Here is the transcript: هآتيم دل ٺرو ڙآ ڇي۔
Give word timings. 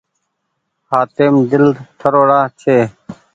هآتيم 0.89 1.35
دل 1.51 1.65
ٺرو 1.99 2.21
ڙآ 2.29 2.39
ڇي۔ 2.59 2.77